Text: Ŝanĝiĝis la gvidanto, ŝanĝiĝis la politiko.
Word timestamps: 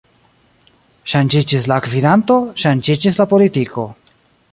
Ŝanĝiĝis 1.11 1.67
la 1.71 1.77
gvidanto, 1.87 2.37
ŝanĝiĝis 2.63 3.21
la 3.21 3.27
politiko. 3.35 3.85